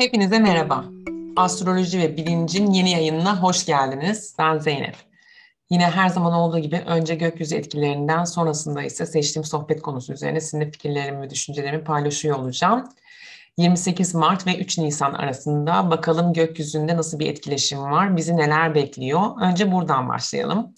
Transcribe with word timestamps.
Hepinize 0.00 0.38
merhaba. 0.38 0.84
Astroloji 1.36 1.98
ve 1.98 2.16
bilincin 2.16 2.70
yeni 2.70 2.90
yayınına 2.90 3.42
hoş 3.42 3.66
geldiniz. 3.66 4.34
Ben 4.38 4.58
Zeynep. 4.58 4.96
Yine 5.70 5.90
her 5.90 6.08
zaman 6.08 6.32
olduğu 6.32 6.58
gibi 6.58 6.82
önce 6.86 7.14
gökyüzü 7.14 7.56
etkilerinden 7.56 8.24
sonrasında 8.24 8.82
ise 8.82 9.06
seçtiğim 9.06 9.44
sohbet 9.44 9.82
konusu 9.82 10.12
üzerine 10.12 10.40
sizinle 10.40 10.70
fikirlerimi 10.70 11.20
ve 11.20 11.30
düşüncelerimi 11.30 11.84
paylaşıyor 11.84 12.38
olacağım. 12.38 12.88
28 13.56 14.14
Mart 14.14 14.46
ve 14.46 14.58
3 14.58 14.78
Nisan 14.78 15.12
arasında 15.14 15.90
bakalım 15.90 16.32
gökyüzünde 16.32 16.96
nasıl 16.96 17.18
bir 17.18 17.30
etkileşim 17.30 17.82
var, 17.82 18.16
bizi 18.16 18.36
neler 18.36 18.74
bekliyor. 18.74 19.40
Önce 19.40 19.72
buradan 19.72 20.08
başlayalım. 20.08 20.74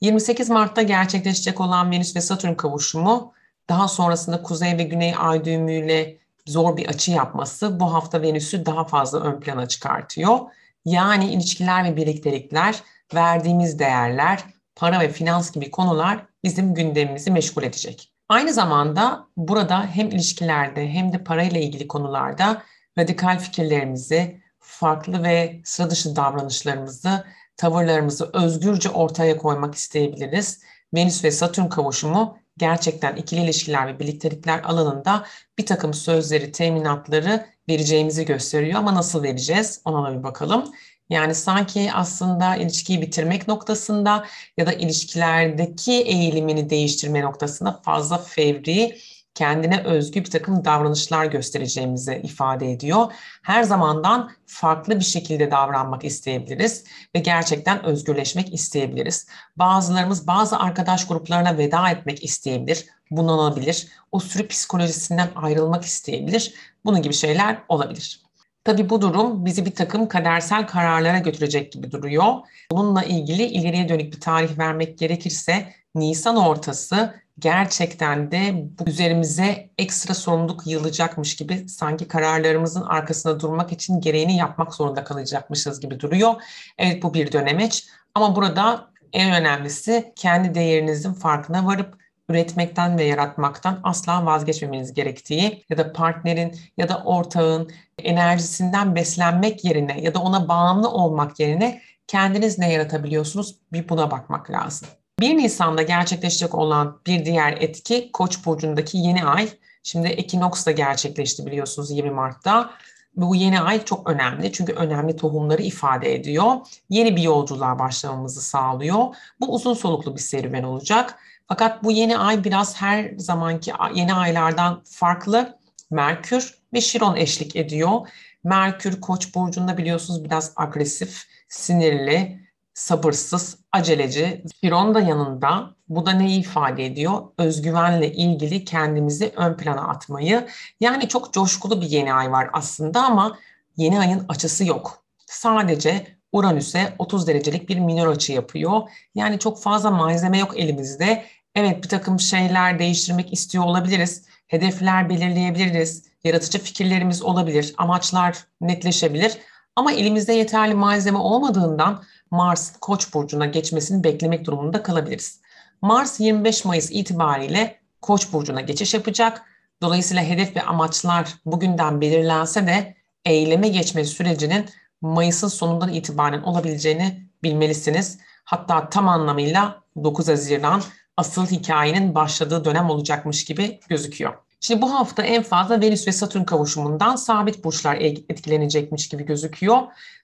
28 0.00 0.50
Mart'ta 0.50 0.82
gerçekleşecek 0.82 1.60
olan 1.60 1.90
Venüs 1.90 2.16
ve 2.16 2.20
Satürn 2.20 2.54
kavuşumu, 2.54 3.32
daha 3.68 3.88
sonrasında 3.88 4.42
Kuzey 4.42 4.78
ve 4.78 4.82
Güney 4.82 5.14
Ay 5.18 5.44
düğümüyle 5.44 6.23
zor 6.46 6.76
bir 6.76 6.86
açı 6.86 7.10
yapması 7.10 7.80
bu 7.80 7.94
hafta 7.94 8.22
Venüs'ü 8.22 8.66
daha 8.66 8.84
fazla 8.84 9.20
ön 9.20 9.40
plana 9.40 9.68
çıkartıyor. 9.68 10.38
Yani 10.84 11.32
ilişkiler 11.32 11.84
ve 11.84 11.96
birliktelikler, 11.96 12.82
verdiğimiz 13.14 13.78
değerler, 13.78 14.44
para 14.76 15.00
ve 15.00 15.08
finans 15.08 15.52
gibi 15.52 15.70
konular 15.70 16.26
bizim 16.44 16.74
gündemimizi 16.74 17.30
meşgul 17.30 17.62
edecek. 17.62 18.12
Aynı 18.28 18.52
zamanda 18.52 19.28
burada 19.36 19.86
hem 19.86 20.08
ilişkilerde 20.08 20.88
hem 20.88 21.12
de 21.12 21.24
parayla 21.24 21.60
ilgili 21.60 21.88
konularda 21.88 22.62
radikal 22.98 23.38
fikirlerimizi, 23.38 24.40
farklı 24.60 25.22
ve 25.22 25.60
sıra 25.64 25.90
dışı 25.90 26.16
davranışlarımızı, 26.16 27.24
tavırlarımızı 27.56 28.30
özgürce 28.32 28.90
ortaya 28.90 29.38
koymak 29.38 29.74
isteyebiliriz. 29.74 30.62
Venüs 30.94 31.24
ve 31.24 31.30
Satürn 31.30 31.68
kavuşumu 31.68 32.38
gerçekten 32.58 33.16
ikili 33.16 33.40
ilişkiler 33.44 33.86
ve 33.86 33.98
birliktelikler 33.98 34.62
alanında 34.62 35.26
bir 35.58 35.66
takım 35.66 35.94
sözleri, 35.94 36.52
teminatları 36.52 37.46
vereceğimizi 37.68 38.24
gösteriyor 38.24 38.78
ama 38.78 38.94
nasıl 38.94 39.22
vereceğiz 39.22 39.80
ona 39.84 40.10
da 40.10 40.18
bir 40.18 40.22
bakalım. 40.22 40.72
Yani 41.10 41.34
sanki 41.34 41.90
aslında 41.92 42.56
ilişkiyi 42.56 43.02
bitirmek 43.02 43.48
noktasında 43.48 44.26
ya 44.56 44.66
da 44.66 44.72
ilişkilerdeki 44.72 45.92
eğilimini 45.92 46.70
değiştirme 46.70 47.22
noktasında 47.22 47.80
fazla 47.84 48.18
fevri, 48.18 48.98
kendine 49.34 49.82
özgü 49.82 50.20
bir 50.20 50.30
takım 50.30 50.64
davranışlar 50.64 51.24
göstereceğimizi 51.24 52.20
ifade 52.24 52.72
ediyor. 52.72 53.12
Her 53.42 53.62
zamandan 53.62 54.30
farklı 54.46 54.98
bir 54.98 55.04
şekilde 55.04 55.50
davranmak 55.50 56.04
isteyebiliriz 56.04 56.84
ve 57.14 57.18
gerçekten 57.18 57.84
özgürleşmek 57.84 58.54
isteyebiliriz. 58.54 59.26
Bazılarımız 59.56 60.26
bazı 60.26 60.58
arkadaş 60.58 61.06
gruplarına 61.06 61.58
veda 61.58 61.90
etmek 61.90 62.24
isteyebilir, 62.24 62.86
bunalabilir, 63.10 63.88
o 64.12 64.20
sürü 64.20 64.48
psikolojisinden 64.48 65.28
ayrılmak 65.36 65.84
isteyebilir. 65.84 66.54
Bunun 66.84 67.02
gibi 67.02 67.14
şeyler 67.14 67.58
olabilir. 67.68 68.24
Tabii 68.64 68.90
bu 68.90 69.02
durum 69.02 69.44
bizi 69.44 69.66
bir 69.66 69.74
takım 69.74 70.08
kadersel 70.08 70.66
kararlara 70.66 71.18
götürecek 71.18 71.72
gibi 71.72 71.92
duruyor. 71.92 72.34
Bununla 72.70 73.02
ilgili 73.02 73.42
ileriye 73.42 73.88
dönük 73.88 74.12
bir 74.12 74.20
tarih 74.20 74.58
vermek 74.58 74.98
gerekirse 74.98 75.72
Nisan 75.94 76.36
ortası 76.36 77.14
gerçekten 77.38 78.30
de 78.30 78.68
bu 78.78 78.90
üzerimize 78.90 79.70
ekstra 79.78 80.14
sorumluluk 80.14 80.66
yığılacakmış 80.66 81.36
gibi 81.36 81.68
sanki 81.68 82.08
kararlarımızın 82.08 82.82
arkasında 82.82 83.40
durmak 83.40 83.72
için 83.72 84.00
gereğini 84.00 84.36
yapmak 84.36 84.74
zorunda 84.74 85.04
kalacakmışız 85.04 85.80
gibi 85.80 86.00
duruyor. 86.00 86.34
Evet 86.78 87.02
bu 87.02 87.14
bir 87.14 87.32
dönemeç 87.32 87.86
ama 88.14 88.36
burada 88.36 88.90
en 89.12 89.32
önemlisi 89.32 90.12
kendi 90.16 90.54
değerinizin 90.54 91.12
farkına 91.12 91.66
varıp 91.66 91.98
üretmekten 92.28 92.98
ve 92.98 93.04
yaratmaktan 93.04 93.80
asla 93.82 94.26
vazgeçmemeniz 94.26 94.94
gerektiği 94.94 95.64
ya 95.68 95.78
da 95.78 95.92
partnerin 95.92 96.56
ya 96.76 96.88
da 96.88 97.02
ortağın 97.04 97.70
enerjisinden 97.98 98.94
beslenmek 98.94 99.64
yerine 99.64 100.00
ya 100.00 100.14
da 100.14 100.18
ona 100.18 100.48
bağımlı 100.48 100.90
olmak 100.90 101.40
yerine 101.40 101.82
kendiniz 102.06 102.58
ne 102.58 102.72
yaratabiliyorsunuz 102.72 103.56
bir 103.72 103.88
buna 103.88 104.10
bakmak 104.10 104.50
lazım. 104.50 104.88
1 105.20 105.36
Nisan'da 105.36 105.82
gerçekleşecek 105.82 106.54
olan 106.54 107.00
bir 107.06 107.24
diğer 107.24 107.52
etki 107.52 108.12
Koç 108.12 108.46
burcundaki 108.46 108.98
yeni 108.98 109.24
ay. 109.24 109.48
Şimdi 109.82 110.08
ekinoks 110.08 110.66
da 110.66 110.70
gerçekleşti 110.70 111.46
biliyorsunuz 111.46 111.90
20 111.90 112.10
Mart'ta. 112.10 112.70
Bu 113.16 113.34
yeni 113.34 113.60
ay 113.60 113.84
çok 113.84 114.10
önemli 114.10 114.52
çünkü 114.52 114.72
önemli 114.72 115.16
tohumları 115.16 115.62
ifade 115.62 116.14
ediyor. 116.14 116.54
Yeni 116.90 117.16
bir 117.16 117.22
yolculuğa 117.22 117.78
başlamamızı 117.78 118.42
sağlıyor. 118.42 119.16
Bu 119.40 119.54
uzun 119.54 119.74
soluklu 119.74 120.14
bir 120.14 120.20
serüven 120.20 120.62
olacak. 120.62 121.18
Fakat 121.48 121.84
bu 121.84 121.90
yeni 121.90 122.18
ay 122.18 122.44
biraz 122.44 122.76
her 122.76 123.14
zamanki 123.16 123.72
yeni 123.94 124.14
aylardan 124.14 124.82
farklı. 124.84 125.58
Merkür 125.90 126.58
ve 126.72 126.80
Şiron 126.80 127.16
eşlik 127.16 127.56
ediyor. 127.56 128.08
Merkür 128.44 129.00
Koç 129.00 129.34
burcunda 129.34 129.76
biliyorsunuz 129.76 130.24
biraz 130.24 130.52
agresif, 130.56 131.24
sinirli, 131.48 132.43
sabırsız, 132.74 133.58
aceleci. 133.72 134.44
Şiron 134.60 134.94
da 134.94 135.00
yanında. 135.00 135.74
Bu 135.88 136.06
da 136.06 136.10
neyi 136.12 136.40
ifade 136.40 136.86
ediyor? 136.86 137.22
Özgüvenle 137.38 138.12
ilgili 138.12 138.64
kendimizi 138.64 139.32
ön 139.36 139.56
plana 139.56 139.88
atmayı. 139.88 140.46
Yani 140.80 141.08
çok 141.08 141.32
coşkulu 141.32 141.80
bir 141.80 141.86
yeni 141.86 142.14
ay 142.14 142.32
var 142.32 142.50
aslında 142.52 143.02
ama 143.04 143.38
yeni 143.76 144.00
ayın 144.00 144.24
açısı 144.28 144.64
yok. 144.64 145.04
Sadece 145.26 146.06
Uranüs'e 146.32 146.94
30 146.98 147.26
derecelik 147.26 147.68
bir 147.68 147.78
minor 147.78 148.06
açı 148.06 148.32
yapıyor. 148.32 148.82
Yani 149.14 149.38
çok 149.38 149.62
fazla 149.62 149.90
malzeme 149.90 150.38
yok 150.38 150.58
elimizde. 150.58 151.24
Evet 151.54 151.84
bir 151.84 151.88
takım 151.88 152.20
şeyler 152.20 152.78
değiştirmek 152.78 153.32
istiyor 153.32 153.64
olabiliriz. 153.64 154.24
Hedefler 154.46 155.08
belirleyebiliriz. 155.08 156.04
Yaratıcı 156.24 156.58
fikirlerimiz 156.58 157.22
olabilir. 157.22 157.74
Amaçlar 157.78 158.38
netleşebilir. 158.60 159.38
Ama 159.76 159.92
elimizde 159.92 160.32
yeterli 160.32 160.74
malzeme 160.74 161.18
olmadığından 161.18 162.02
Mars 162.30 162.76
Koç 162.80 163.14
burcuna 163.14 163.46
geçmesini 163.46 164.04
beklemek 164.04 164.44
durumunda 164.44 164.82
kalabiliriz. 164.82 165.40
Mars 165.82 166.20
25 166.20 166.64
Mayıs 166.64 166.90
itibariyle 166.90 167.80
Koç 168.02 168.32
burcuna 168.32 168.60
geçiş 168.60 168.94
yapacak. 168.94 169.42
Dolayısıyla 169.82 170.22
hedef 170.22 170.56
ve 170.56 170.62
amaçlar 170.62 171.34
bugünden 171.46 172.00
belirlense 172.00 172.66
de 172.66 172.94
eyleme 173.24 173.68
geçme 173.68 174.04
sürecinin 174.04 174.64
Mayıs'ın 175.00 175.48
sonundan 175.48 175.92
itibaren 175.92 176.42
olabileceğini 176.42 177.28
bilmelisiniz. 177.42 178.18
Hatta 178.44 178.88
tam 178.88 179.08
anlamıyla 179.08 179.82
9 180.04 180.28
Haziran 180.28 180.82
asıl 181.16 181.46
hikayenin 181.46 182.14
başladığı 182.14 182.64
dönem 182.64 182.90
olacakmış 182.90 183.44
gibi 183.44 183.80
gözüküyor. 183.88 184.34
Şimdi 184.66 184.82
bu 184.82 184.94
hafta 184.94 185.22
en 185.22 185.42
fazla 185.42 185.80
Venüs 185.80 186.08
ve 186.08 186.12
Satürn 186.12 186.44
kavuşumundan 186.44 187.16
sabit 187.16 187.64
burçlar 187.64 187.96
etkilenecekmiş 187.96 189.08
gibi 189.08 189.26
gözüküyor. 189.26 189.78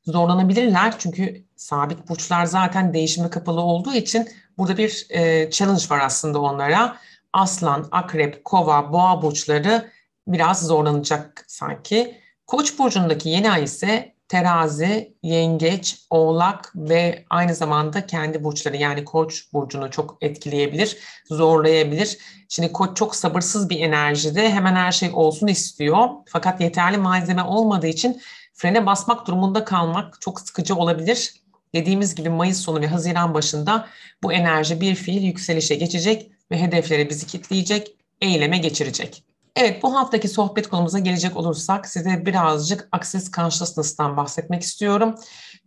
Zorlanabilirler 0.07 0.99
çünkü 0.99 1.45
sabit 1.57 2.09
burçlar 2.09 2.47
zaten 2.47 2.95
değişime 2.95 3.31
kapalı 3.31 3.61
olduğu 3.61 3.93
için 3.95 4.29
burada 4.59 4.77
bir 4.77 5.07
e, 5.11 5.51
challenge 5.51 5.83
var 5.91 6.01
aslında 6.01 6.41
onlara. 6.41 6.97
Aslan, 7.33 7.89
akrep, 7.91 8.45
kova, 8.45 8.93
boğa 8.93 9.23
burçları 9.23 9.91
biraz 10.27 10.67
zorlanacak 10.67 11.45
sanki. 11.49 12.21
Koç 12.47 12.79
burcundaki 12.79 13.29
yeni 13.29 13.51
ay 13.51 13.65
ise 13.65 14.15
terazi, 14.31 15.15
yengeç, 15.23 16.07
oğlak 16.11 16.73
ve 16.77 17.25
aynı 17.31 17.55
zamanda 17.55 18.07
kendi 18.07 18.45
burçları 18.45 18.77
yani 18.77 19.05
koç 19.05 19.53
burcunu 19.53 19.91
çok 19.91 20.19
etkileyebilir, 20.21 20.99
zorlayabilir. 21.31 22.19
Şimdi 22.49 22.73
koç 22.73 22.97
çok 22.97 23.17
sabırsız 23.17 23.71
bir 23.71 23.81
enerjide 23.81 24.51
hemen 24.51 24.75
her 24.75 24.93
şey 24.93 25.11
olsun 25.13 25.47
istiyor. 25.47 26.09
Fakat 26.27 26.61
yeterli 26.61 26.97
malzeme 26.97 27.43
olmadığı 27.43 27.87
için 27.87 28.21
frene 28.55 28.87
basmak 28.87 29.27
durumunda 29.27 29.65
kalmak 29.65 30.21
çok 30.21 30.41
sıkıcı 30.41 30.75
olabilir. 30.75 31.35
Dediğimiz 31.75 32.15
gibi 32.15 32.29
Mayıs 32.29 32.61
sonu 32.61 32.81
ve 32.81 32.87
Haziran 32.87 33.35
başında 33.35 33.89
bu 34.23 34.33
enerji 34.33 34.81
bir 34.81 34.95
fiil 34.95 35.23
yükselişe 35.23 35.75
geçecek 35.75 36.31
ve 36.51 36.61
hedeflere 36.61 37.11
bizi 37.11 37.27
kitleyecek, 37.27 37.97
eyleme 38.21 38.59
geçirecek. 38.59 39.30
Evet 39.57 39.83
bu 39.83 39.95
haftaki 39.95 40.29
sohbet 40.29 40.69
konumuza 40.69 40.99
gelecek 40.99 41.37
olursak 41.37 41.87
size 41.87 42.27
birazcık 42.27 42.89
Access 42.93 43.31
Consciousness'tan 43.31 44.17
bahsetmek 44.17 44.63
istiyorum. 44.63 45.15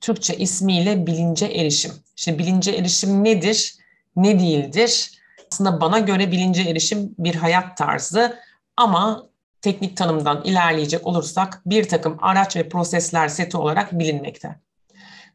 Türkçe 0.01 0.37
ismiyle 0.37 1.07
bilince 1.07 1.45
erişim. 1.45 1.91
Şimdi 2.15 2.39
bilince 2.39 2.71
erişim 2.71 3.23
nedir, 3.23 3.75
ne 4.15 4.39
değildir? 4.39 5.11
Aslında 5.51 5.81
bana 5.81 5.99
göre 5.99 6.31
bilince 6.31 6.61
erişim 6.61 7.15
bir 7.19 7.35
hayat 7.35 7.77
tarzı 7.77 8.39
ama 8.77 9.23
teknik 9.61 9.97
tanımdan 9.97 10.43
ilerleyecek 10.43 11.07
olursak 11.07 11.61
bir 11.65 11.87
takım 11.89 12.17
araç 12.21 12.55
ve 12.55 12.69
prosesler 12.69 13.27
seti 13.27 13.57
olarak 13.57 13.99
bilinmekte. 13.99 14.55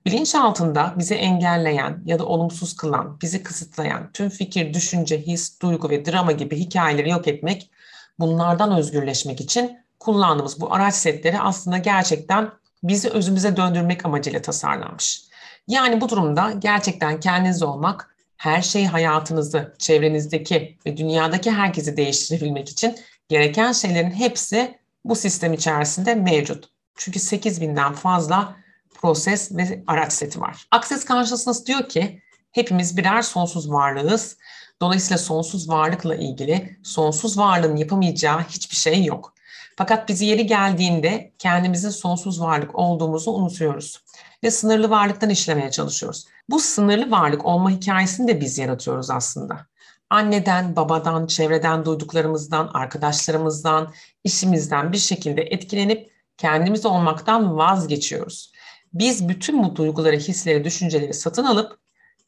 Bilinç 0.07 0.35
altında 0.35 0.95
bizi 0.99 1.15
engelleyen 1.15 2.03
ya 2.07 2.19
da 2.19 2.27
olumsuz 2.27 2.77
kılan, 2.77 3.19
bizi 3.23 3.43
kısıtlayan 3.43 4.11
tüm 4.13 4.29
fikir, 4.29 4.75
düşünce, 4.75 5.27
his, 5.27 5.61
duygu 5.63 5.91
ve 5.91 6.05
drama 6.05 6.33
gibi 6.33 6.57
hikayeleri 6.57 7.11
yok 7.11 7.29
etmek 7.29 7.71
bunlardan 8.19 8.77
özgürleşmek 8.77 9.41
için 9.41 9.79
kullandığımız 10.01 10.61
bu 10.61 10.75
araç 10.75 10.95
setleri 10.95 11.41
aslında 11.41 11.79
gerçekten 11.79 12.51
bizi 12.83 13.09
özümüze 13.09 13.57
döndürmek 13.57 14.07
amacıyla 14.07 14.43
tasarlanmış. 14.43 15.23
Yani 15.69 16.01
bu 16.01 16.09
durumda 16.09 16.53
gerçekten 16.59 17.21
kendiniz 17.21 17.63
olmak, 17.63 18.15
her 18.37 18.63
şeyi 18.63 18.89
hayatınızı, 18.89 19.75
çevrenizdeki 19.79 20.79
ve 20.87 20.97
dünyadaki 20.97 21.51
herkesi 21.51 21.97
değiştirebilmek 21.97 22.69
için 22.69 22.97
gereken 23.29 23.73
şeylerin 23.73 24.11
hepsi 24.11 24.79
bu 25.05 25.17
sistem 25.17 25.53
içerisinde 25.53 26.15
mevcut. 26.15 26.69
Çünkü 26.97 27.19
8000'den 27.19 27.93
fazla 27.93 28.57
proses 28.95 29.57
ve 29.57 29.83
araç 29.87 30.13
seti 30.13 30.41
var. 30.41 30.67
Access 30.71 31.07
Consciousness 31.07 31.67
diyor 31.67 31.89
ki 31.89 32.23
hepimiz 32.59 32.97
birer 32.97 33.23
sonsuz 33.23 33.71
varlığız. 33.71 34.37
Dolayısıyla 34.81 35.19
sonsuz 35.19 35.69
varlıkla 35.69 36.15
ilgili 36.15 36.79
sonsuz 36.83 37.39
varlığın 37.39 37.77
yapamayacağı 37.77 38.41
hiçbir 38.41 38.77
şey 38.77 39.05
yok. 39.05 39.35
Fakat 39.77 40.09
bizi 40.09 40.27
yeri 40.27 40.47
geldiğinde 40.47 41.33
kendimizin 41.39 41.91
sonsuz 41.91 42.41
varlık 42.41 42.79
olduğumuzu 42.79 43.31
unutuyoruz. 43.31 44.03
Ve 44.45 44.51
sınırlı 44.51 44.91
varlıktan 44.91 45.31
işlemeye 45.31 45.71
çalışıyoruz. 45.71 46.27
Bu 46.51 46.61
sınırlı 46.61 47.11
varlık 47.11 47.45
olma 47.47 47.71
hikayesini 47.71 48.29
de 48.29 48.41
biz 48.41 48.59
yaratıyoruz 48.59 49.11
aslında. 49.11 49.67
Anneden, 50.11 50.77
babadan, 50.77 51.27
çevreden 51.27 51.85
duyduklarımızdan, 51.85 52.71
arkadaşlarımızdan, 52.75 53.93
işimizden 54.25 54.93
bir 54.93 54.99
şekilde 54.99 55.43
etkilenip 55.43 56.11
kendimiz 56.37 56.87
olmaktan 56.87 57.57
vazgeçiyoruz. 57.57 58.53
Biz 58.93 59.29
bütün 59.29 59.65
bu 59.65 59.77
duyguları, 59.77 60.17
hisleri, 60.17 60.65
düşünceleri 60.65 61.15
satın 61.15 61.45
alıp 61.45 61.79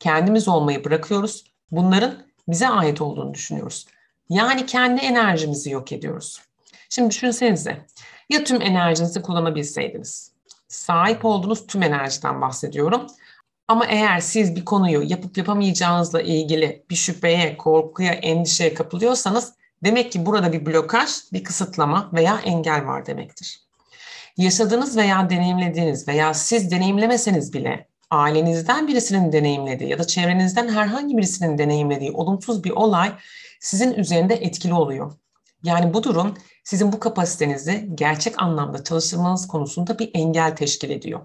kendimiz 0.01 0.49
olmayı 0.49 0.85
bırakıyoruz. 0.85 1.45
Bunların 1.71 2.15
bize 2.49 2.69
ait 2.69 3.01
olduğunu 3.01 3.35
düşünüyoruz. 3.35 3.87
Yani 4.29 4.67
kendi 4.67 5.01
enerjimizi 5.01 5.71
yok 5.71 5.93
ediyoruz. 5.93 6.41
Şimdi 6.89 7.11
düşünsenize 7.11 7.87
ya 8.31 8.45
tüm 8.45 8.63
enerjinizi 8.63 9.23
kullanabilseydiniz. 9.23 10.33
Sahip 10.69 11.25
olduğunuz 11.25 11.67
tüm 11.67 11.83
enerjiden 11.83 12.41
bahsediyorum. 12.41 13.07
Ama 13.69 13.87
eğer 13.87 14.21
siz 14.21 14.57
bir 14.57 14.65
konuyu 14.65 15.03
yapıp 15.03 15.39
yapamayacağınızla 15.39 16.23
ilgili 16.23 16.85
bir 16.91 16.95
şüpheye, 16.95 17.57
korkuya, 17.57 18.13
endişeye 18.13 18.75
kapılıyorsanız 18.75 19.55
demek 19.85 20.13
ki 20.13 20.27
burada 20.27 20.53
bir 20.53 20.67
blokaj, 20.67 21.11
bir 21.33 21.45
kısıtlama 21.45 22.11
veya 22.13 22.41
engel 22.45 22.87
var 22.87 23.07
demektir. 23.07 23.61
Yaşadığınız 24.37 24.97
veya 24.97 25.31
deneyimlediğiniz 25.31 26.09
veya 26.09 26.35
siz 26.35 26.71
deneyimlemeseniz 26.71 27.53
bile 27.53 27.90
ailenizden 28.11 28.89
birisinin 28.89 29.33
deneyimlediği 29.33 29.91
ya 29.91 29.99
da 29.99 30.07
çevrenizden 30.07 30.69
herhangi 30.69 31.17
birisinin 31.17 31.59
deneyimlediği 31.59 32.13
olumsuz 32.13 32.65
bir 32.65 32.71
olay 32.71 33.13
sizin 33.61 33.95
üzerinde 33.95 34.35
etkili 34.35 34.75
oluyor. 34.75 35.13
Yani 35.63 35.95
bu 35.95 36.03
durum 36.03 36.35
sizin 36.65 36.93
bu 36.93 37.01
kapasitenizi 37.01 37.91
gerçek 37.95 38.43
anlamda 38.43 38.85
çalıştırmanız 38.85 39.49
konusunda 39.49 39.99
bir 39.99 40.11
engel 40.15 40.57
teşkil 40.57 40.91
ediyor. 40.91 41.21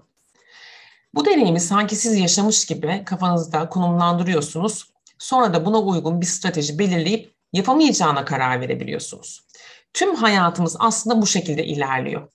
Bu 1.14 1.24
deneyimi 1.24 1.60
sanki 1.60 1.96
siz 1.96 2.18
yaşamış 2.18 2.66
gibi 2.66 3.02
kafanızda 3.06 3.68
konumlandırıyorsunuz. 3.68 4.90
Sonra 5.18 5.54
da 5.54 5.66
buna 5.66 5.80
uygun 5.80 6.20
bir 6.20 6.26
strateji 6.26 6.78
belirleyip 6.78 7.34
yapamayacağına 7.52 8.24
karar 8.24 8.60
verebiliyorsunuz. 8.60 9.46
Tüm 9.92 10.14
hayatımız 10.14 10.76
aslında 10.78 11.22
bu 11.22 11.26
şekilde 11.26 11.64
ilerliyor. 11.64 12.28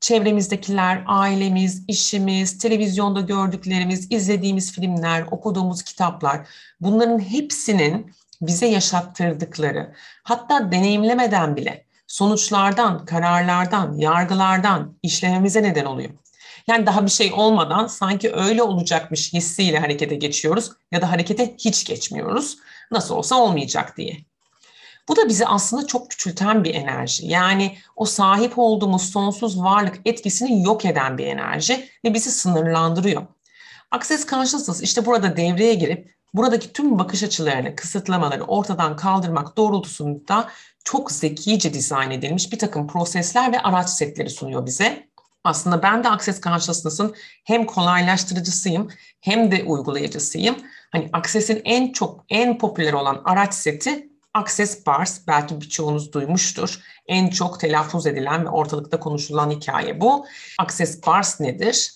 Çevremizdekiler, 0.00 1.04
ailemiz, 1.06 1.84
işimiz, 1.88 2.58
televizyonda 2.58 3.20
gördüklerimiz, 3.20 4.12
izlediğimiz 4.12 4.72
filmler, 4.72 5.24
okuduğumuz 5.30 5.82
kitaplar 5.82 6.48
bunların 6.80 7.18
hepsinin 7.18 8.12
bize 8.40 8.66
yaşattırdıkları, 8.66 9.94
hatta 10.22 10.72
deneyimlemeden 10.72 11.56
bile 11.56 11.86
sonuçlardan, 12.06 13.04
kararlardan, 13.04 13.98
yargılardan 13.98 14.98
işlememize 15.02 15.62
neden 15.62 15.84
oluyor. 15.84 16.10
Yani 16.66 16.86
daha 16.86 17.04
bir 17.04 17.10
şey 17.10 17.32
olmadan 17.32 17.86
sanki 17.86 18.32
öyle 18.34 18.62
olacakmış 18.62 19.32
hissiyle 19.32 19.78
harekete 19.78 20.14
geçiyoruz 20.14 20.70
ya 20.92 21.02
da 21.02 21.10
harekete 21.10 21.54
hiç 21.58 21.84
geçmiyoruz. 21.84 22.58
Nasıl 22.90 23.14
olsa 23.14 23.36
olmayacak 23.36 23.96
diye. 23.96 24.16
Bu 25.08 25.16
da 25.16 25.28
bizi 25.28 25.46
aslında 25.46 25.86
çok 25.86 26.10
küçülten 26.10 26.64
bir 26.64 26.74
enerji. 26.74 27.26
Yani 27.26 27.76
o 27.96 28.04
sahip 28.04 28.52
olduğumuz 28.56 29.10
sonsuz 29.10 29.62
varlık 29.62 30.00
etkisini 30.04 30.62
yok 30.62 30.84
eden 30.84 31.18
bir 31.18 31.26
enerji 31.26 31.88
ve 32.04 32.14
bizi 32.14 32.30
sınırlandırıyor. 32.30 33.26
Access 33.90 34.26
Consciousness 34.26 34.82
işte 34.82 35.06
burada 35.06 35.36
devreye 35.36 35.74
girip 35.74 36.16
buradaki 36.34 36.72
tüm 36.72 36.98
bakış 36.98 37.22
açılarını, 37.22 37.76
kısıtlamaları 37.76 38.44
ortadan 38.44 38.96
kaldırmak 38.96 39.56
doğrultusunda 39.56 40.48
çok 40.84 41.12
zekice 41.12 41.74
dizayn 41.74 42.10
edilmiş 42.10 42.52
bir 42.52 42.58
takım 42.58 42.86
prosesler 42.86 43.52
ve 43.52 43.60
araç 43.60 43.90
setleri 43.90 44.30
sunuyor 44.30 44.66
bize. 44.66 45.08
Aslında 45.44 45.82
ben 45.82 46.04
de 46.04 46.08
Access 46.08 46.40
Consciousness'ın 46.40 47.14
hem 47.44 47.66
kolaylaştırıcısıyım 47.66 48.88
hem 49.20 49.50
de 49.52 49.64
uygulayıcısıyım. 49.64 50.56
Hani 50.92 51.10
Access'in 51.12 51.62
en 51.64 51.92
çok 51.92 52.24
en 52.28 52.58
popüler 52.58 52.92
olan 52.92 53.22
araç 53.24 53.54
seti 53.54 54.08
Access 54.36 54.86
Bars 54.86 55.26
belki 55.26 55.60
birçoğunuz 55.60 56.12
duymuştur. 56.12 56.80
En 57.06 57.30
çok 57.30 57.60
telaffuz 57.60 58.06
edilen 58.06 58.44
ve 58.44 58.48
ortalıkta 58.48 59.00
konuşulan 59.00 59.50
hikaye 59.50 60.00
bu. 60.00 60.26
Access 60.58 61.06
Bars 61.06 61.40
nedir? 61.40 61.92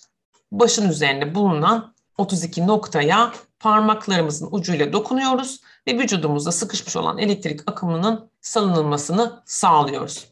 Başın 0.52 0.88
üzerinde 0.88 1.34
bulunan 1.34 1.94
32 2.18 2.66
noktaya 2.66 3.32
parmaklarımızın 3.58 4.48
ucuyla 4.50 4.92
dokunuyoruz 4.92 5.60
ve 5.86 5.98
vücudumuzda 5.98 6.52
sıkışmış 6.52 6.96
olan 6.96 7.18
elektrik 7.18 7.60
akımının 7.66 8.30
salınılmasını 8.40 9.42
sağlıyoruz. 9.44 10.26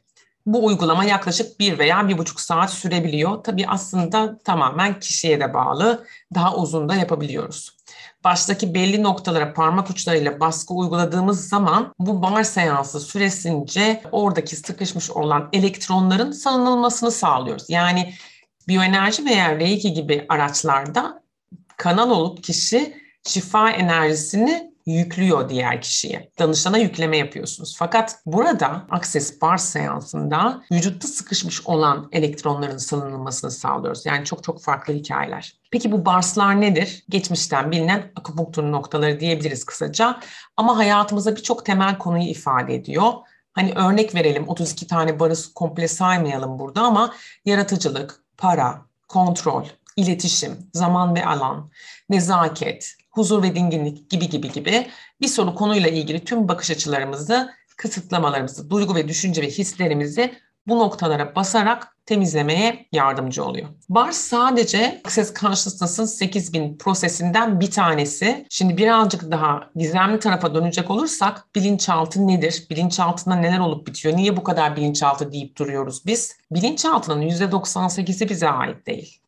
Bu 0.47 0.67
uygulama 0.67 1.05
yaklaşık 1.05 1.61
bir 1.61 1.79
veya 1.79 2.09
bir 2.09 2.19
buçuk 2.19 2.41
saat 2.41 2.71
sürebiliyor. 2.71 3.45
Tabii 3.45 3.67
aslında 3.69 4.39
tamamen 4.39 5.01
kişiye 5.01 5.41
de 5.41 5.55
bağlı. 5.55 6.05
Daha 6.35 6.57
uzun 6.57 6.89
da 6.89 6.95
yapabiliyoruz. 6.95 7.78
Baştaki 8.25 8.75
belli 8.75 9.03
noktalara 9.03 9.55
parmak 9.55 9.91
uçlarıyla 9.91 10.41
baskı 10.41 10.75
uyguladığımız 10.75 11.49
zaman 11.49 11.95
bu 11.99 12.23
bar 12.23 12.43
seansı 12.43 13.01
süresince 13.01 14.03
oradaki 14.13 14.57
sıkışmış 14.57 15.11
olan 15.11 15.49
elektronların 15.53 16.33
salınılmasını 16.33 17.11
sağlıyoruz. 17.11 17.65
Yani 17.69 18.15
biyoenerji 18.69 19.25
veya 19.25 19.57
Reiki 19.57 19.93
gibi 19.93 20.27
araçlarda 20.29 21.23
kanal 21.77 22.11
olup 22.11 22.45
kişi 22.45 22.95
şifa 23.27 23.71
enerjisini 23.71 24.73
yüklüyor 24.93 25.49
diğer 25.49 25.83
kişiye. 25.83 26.31
Danışana 26.39 26.79
yükleme 26.79 27.17
yapıyorsunuz. 27.17 27.77
Fakat 27.79 28.17
burada 28.27 28.87
Access 28.91 29.43
Bar 29.43 29.57
seansında 29.57 30.63
vücutta 30.73 31.09
sıkışmış 31.09 31.67
olan 31.67 32.09
elektronların 32.13 32.77
salınılmasını 32.77 33.51
sağlıyoruz. 33.51 34.07
Yani 34.07 34.25
çok 34.25 34.45
çok 34.45 34.63
farklı 34.63 34.95
hikayeler. 34.95 35.59
Peki 35.73 35.93
bu 35.93 36.05
barslar 36.05 36.61
nedir? 36.61 37.05
Geçmişten 37.09 37.71
bilinen 37.71 38.13
akupunktur 38.17 38.63
noktaları 38.63 39.21
diyebiliriz 39.21 39.65
kısaca. 39.65 40.21
Ama 40.57 40.77
hayatımıza 40.77 41.37
birçok 41.37 41.67
temel 41.67 41.99
konuyu 41.99 42.25
ifade 42.25 42.75
ediyor. 42.75 43.13
Hani 43.53 43.73
örnek 43.73 44.15
verelim 44.15 44.49
32 44.49 44.87
tane 44.87 45.21
barı 45.21 45.35
komple 45.55 45.89
saymayalım 45.89 46.59
burada 46.59 46.83
ama 46.83 47.15
yaratıcılık, 47.45 48.23
para, 48.37 48.83
kontrol, 49.09 49.65
iletişim, 49.99 50.71
zaman 50.75 51.15
ve 51.15 51.27
alan, 51.27 51.71
nezaket, 52.09 52.95
huzur 53.11 53.43
ve 53.43 53.55
dinginlik 53.55 54.11
gibi 54.11 54.29
gibi 54.29 54.53
gibi 54.53 54.87
bir 55.21 55.29
soru 55.29 55.55
konuyla 55.55 55.89
ilgili 55.89 56.25
tüm 56.25 56.49
bakış 56.49 56.71
açılarımızı, 56.71 57.51
kısıtlamalarımızı, 57.77 58.71
duygu 58.71 58.95
ve 58.95 59.09
düşünce 59.09 59.43
ve 59.43 59.47
hislerimizi 59.47 60.35
bu 60.67 60.79
noktalara 60.79 61.35
basarak 61.35 61.97
temizlemeye 62.07 62.87
yardımcı 62.93 63.45
oluyor. 63.45 63.69
Bar 63.89 64.13
sadece 64.13 65.01
Access 65.05 65.35
Consciousness'ın 65.35 66.05
8000 66.05 66.79
prosesinden 66.79 67.61
bir 67.61 67.71
tanesi. 67.71 68.47
Şimdi 68.51 68.77
birazcık 68.77 69.31
daha 69.31 69.71
gizemli 69.77 70.19
tarafa 70.19 70.55
dönecek 70.55 70.91
olursak 70.91 71.45
bilinçaltı 71.55 72.27
nedir? 72.27 72.67
Bilinçaltında 72.71 73.35
neler 73.35 73.59
olup 73.59 73.87
bitiyor? 73.87 74.17
Niye 74.17 74.37
bu 74.37 74.45
kadar 74.45 74.77
bilinçaltı 74.77 75.33
deyip 75.33 75.57
duruyoruz 75.57 76.07
biz? 76.07 76.37
Bilinçaltının 76.51 77.23
%98'i 77.23 78.29
bize 78.29 78.49
ait 78.49 78.87
değil. 78.87 79.21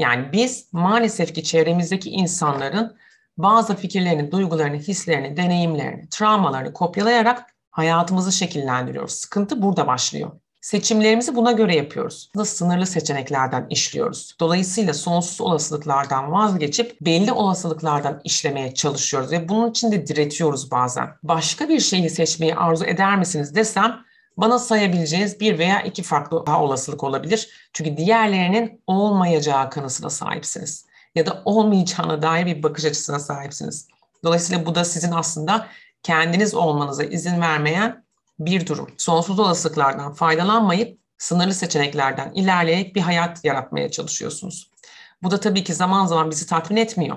Yani 0.00 0.32
biz 0.32 0.72
maalesef 0.72 1.34
ki 1.34 1.44
çevremizdeki 1.44 2.10
insanların 2.10 2.96
bazı 3.38 3.76
fikirlerini, 3.76 4.32
duygularını, 4.32 4.76
hislerini, 4.76 5.36
deneyimlerini, 5.36 6.08
travmalarını 6.10 6.72
kopyalayarak 6.72 7.46
hayatımızı 7.70 8.32
şekillendiriyoruz. 8.32 9.12
Sıkıntı 9.12 9.62
burada 9.62 9.86
başlıyor. 9.86 10.30
Seçimlerimizi 10.60 11.36
buna 11.36 11.52
göre 11.52 11.76
yapıyoruz. 11.76 12.30
Sınırlı 12.44 12.86
seçeneklerden 12.86 13.66
işliyoruz. 13.70 14.36
Dolayısıyla 14.40 14.94
sonsuz 14.94 15.40
olasılıklardan 15.40 16.32
vazgeçip 16.32 17.00
belli 17.00 17.32
olasılıklardan 17.32 18.20
işlemeye 18.24 18.74
çalışıyoruz 18.74 19.32
ve 19.32 19.48
bunun 19.48 19.70
için 19.70 19.92
de 19.92 20.06
diretiyoruz 20.06 20.70
bazen. 20.70 21.08
Başka 21.22 21.68
bir 21.68 21.80
şeyi 21.80 22.10
seçmeyi 22.10 22.54
arzu 22.54 22.84
eder 22.84 23.18
misiniz 23.18 23.54
desem 23.54 24.04
bana 24.36 24.58
sayabileceğiniz 24.58 25.40
bir 25.40 25.58
veya 25.58 25.82
iki 25.82 26.02
farklı 26.02 26.46
daha 26.46 26.62
olasılık 26.62 27.04
olabilir. 27.04 27.70
Çünkü 27.72 27.96
diğerlerinin 27.96 28.82
olmayacağı 28.86 29.70
kanısına 29.70 30.10
sahipsiniz 30.10 30.86
ya 31.14 31.26
da 31.26 31.42
olmayacağına 31.44 32.22
dair 32.22 32.46
bir 32.46 32.62
bakış 32.62 32.84
açısına 32.84 33.18
sahipsiniz. 33.18 33.88
Dolayısıyla 34.24 34.66
bu 34.66 34.74
da 34.74 34.84
sizin 34.84 35.12
aslında 35.12 35.66
kendiniz 36.02 36.54
olmanıza 36.54 37.04
izin 37.04 37.40
vermeyen 37.40 38.04
bir 38.38 38.66
durum. 38.66 38.90
Sonsuz 38.98 39.38
olasılıklardan 39.38 40.12
faydalanmayıp 40.12 40.98
sınırlı 41.18 41.54
seçeneklerden 41.54 42.32
ilerleyerek 42.32 42.94
bir 42.96 43.00
hayat 43.00 43.44
yaratmaya 43.44 43.90
çalışıyorsunuz. 43.90 44.70
Bu 45.22 45.30
da 45.30 45.40
tabii 45.40 45.64
ki 45.64 45.74
zaman 45.74 46.06
zaman 46.06 46.30
bizi 46.30 46.46
tatmin 46.46 46.76
etmiyor. 46.76 47.16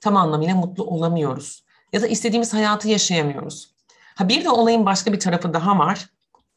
Tam 0.00 0.16
anlamıyla 0.16 0.54
mutlu 0.54 0.84
olamıyoruz. 0.84 1.64
Ya 1.92 2.02
da 2.02 2.06
istediğimiz 2.06 2.54
hayatı 2.54 2.88
yaşayamıyoruz. 2.88 3.74
Ha 4.14 4.28
bir 4.28 4.44
de 4.44 4.50
olayın 4.50 4.86
başka 4.86 5.12
bir 5.12 5.20
tarafı 5.20 5.54
daha 5.54 5.78
var. 5.78 6.08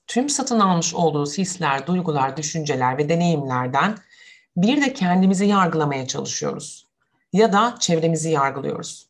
Tüm 0.08 0.30
satın 0.30 0.60
almış 0.60 0.94
olduğunuz 0.94 1.38
hisler, 1.38 1.88
duygular, 1.88 2.38
düşünceler 2.38 2.98
ve 2.98 3.10
deneyimlerden 3.10 3.98
Bir 4.58 4.82
de 4.82 4.94
kendimizi 4.94 5.46
yargılamaya 5.46 6.08
çalışıyoruz 6.08 6.88
ya 7.34 7.54
da 7.54 7.76
çevremizi 7.80 8.30
yargılıyoruz. 8.30 9.08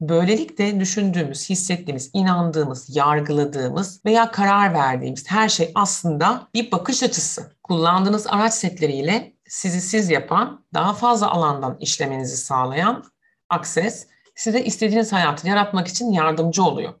Böylelikle 0.00 0.80
düşündüğümüz, 0.80 1.50
hissettiğimiz, 1.50 2.10
inandığımız, 2.12 2.96
yargıladığımız 2.96 4.04
veya 4.04 4.30
karar 4.30 4.74
verdiğimiz 4.74 5.30
her 5.30 5.48
şey 5.48 5.72
aslında 5.74 6.48
bir 6.54 6.72
bakış 6.72 7.02
açısı. 7.02 7.52
Kullandığınız 7.62 8.26
araç 8.26 8.54
setleriyle 8.54 9.32
sizi 9.48 9.80
siz 9.80 10.10
yapan, 10.10 10.64
daha 10.74 10.94
fazla 10.94 11.30
alandan 11.30 11.76
işlemenizi 11.80 12.36
sağlayan 12.36 13.04
Access 13.48 14.06
size 14.34 14.64
istediğiniz 14.64 15.12
hayatı 15.12 15.48
yaratmak 15.48 15.88
için 15.88 16.12
yardımcı 16.12 16.62
oluyor. 16.62 16.94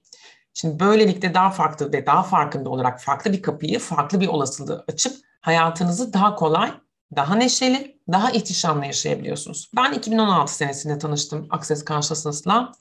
Şimdi 0.60 0.80
böylelikle 0.80 1.34
daha 1.34 1.50
farklı 1.50 1.92
ve 1.92 2.06
daha 2.06 2.22
farkında 2.22 2.70
olarak 2.70 3.00
farklı 3.00 3.32
bir 3.32 3.42
kapıyı, 3.42 3.78
farklı 3.78 4.20
bir 4.20 4.28
olasılığı 4.28 4.84
açıp 4.88 5.12
hayatınızı 5.40 6.12
daha 6.12 6.34
kolay, 6.34 6.72
daha 7.16 7.34
neşeli, 7.34 8.00
daha 8.12 8.30
ihtişamlı 8.30 8.86
yaşayabiliyorsunuz. 8.86 9.70
Ben 9.76 9.92
2016 9.92 10.54
senesinde 10.54 10.98
tanıştım 10.98 11.46
Access 11.50 11.84
Consciousness'la 11.84 12.72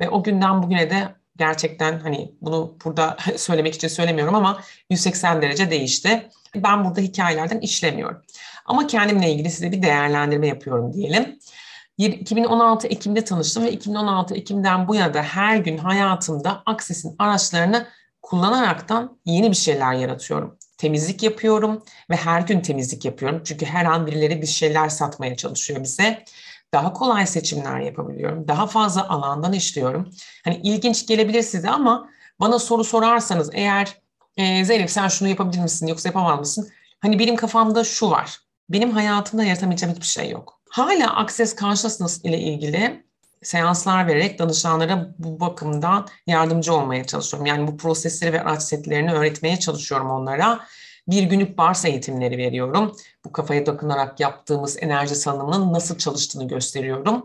ve 0.00 0.08
o 0.08 0.22
günden 0.22 0.62
bugüne 0.62 0.90
de 0.90 1.14
gerçekten 1.36 2.00
hani 2.00 2.34
bunu 2.40 2.76
burada 2.84 3.16
söylemek 3.36 3.74
için 3.74 3.88
söylemiyorum 3.88 4.34
ama 4.34 4.60
180 4.90 5.42
derece 5.42 5.70
değişti. 5.70 6.28
Ben 6.54 6.84
burada 6.84 7.00
hikayelerden 7.00 7.60
işlemiyorum. 7.60 8.22
Ama 8.66 8.86
kendimle 8.86 9.32
ilgili 9.32 9.50
size 9.50 9.72
bir 9.72 9.82
değerlendirme 9.82 10.46
yapıyorum 10.46 10.92
diyelim. 10.92 11.38
2016 12.08 12.86
Ekim'de 12.86 13.24
tanıştım 13.24 13.64
ve 13.64 13.72
2016 13.72 14.34
Ekim'den 14.34 14.88
bu 14.88 14.94
yana 14.94 15.14
da 15.14 15.22
her 15.22 15.56
gün 15.56 15.78
hayatımda 15.78 16.62
Access'in 16.66 17.16
araçlarını 17.18 17.86
kullanaraktan 18.22 19.18
yeni 19.24 19.50
bir 19.50 19.56
şeyler 19.56 19.92
yaratıyorum. 19.92 20.58
Temizlik 20.78 21.22
yapıyorum 21.22 21.82
ve 22.10 22.16
her 22.16 22.40
gün 22.40 22.60
temizlik 22.60 23.04
yapıyorum. 23.04 23.42
Çünkü 23.44 23.66
her 23.66 23.84
an 23.84 24.06
birileri 24.06 24.42
bir 24.42 24.46
şeyler 24.46 24.88
satmaya 24.88 25.36
çalışıyor 25.36 25.82
bize. 25.82 26.24
Daha 26.74 26.92
kolay 26.92 27.26
seçimler 27.26 27.80
yapabiliyorum. 27.80 28.48
Daha 28.48 28.66
fazla 28.66 29.08
alandan 29.08 29.52
işliyorum. 29.52 30.10
Hani 30.44 30.60
ilginç 30.62 31.06
gelebilir 31.06 31.42
size 31.42 31.70
ama 31.70 32.10
bana 32.40 32.58
soru 32.58 32.84
sorarsanız 32.84 33.50
eğer 33.52 33.98
e, 34.36 34.64
Zeynep 34.64 34.90
sen 34.90 35.08
şunu 35.08 35.28
yapabilir 35.28 35.62
misin 35.62 35.86
yoksa 35.86 36.08
yapamaz 36.08 36.38
mısın? 36.38 36.68
Hani 37.00 37.18
benim 37.18 37.36
kafamda 37.36 37.84
şu 37.84 38.10
var. 38.10 38.38
Benim 38.68 38.90
hayatımda 38.90 39.44
yaratamayacağım 39.44 39.94
hiçbir 39.94 40.06
şey 40.06 40.30
yok. 40.30 40.59
Hala 40.70 41.16
Access 41.16 41.56
Consciousness 41.56 42.24
ile 42.24 42.38
ilgili 42.38 43.04
seanslar 43.42 44.06
vererek 44.06 44.38
danışanlara 44.38 45.14
bu 45.18 45.40
bakımdan 45.40 46.08
yardımcı 46.26 46.74
olmaya 46.74 47.04
çalışıyorum. 47.04 47.46
Yani 47.46 47.68
bu 47.68 47.76
prosesleri 47.76 48.32
ve 48.32 48.42
araç 48.42 48.62
setlerini 48.62 49.12
öğretmeye 49.12 49.58
çalışıyorum 49.58 50.10
onlara. 50.10 50.60
Bir 51.08 51.22
günlük 51.22 51.58
bars 51.58 51.84
eğitimleri 51.84 52.38
veriyorum. 52.38 52.96
Bu 53.24 53.32
kafaya 53.32 53.66
dokunarak 53.66 54.20
yaptığımız 54.20 54.82
enerji 54.82 55.14
salınımının 55.14 55.72
nasıl 55.72 55.98
çalıştığını 55.98 56.48
gösteriyorum. 56.48 57.24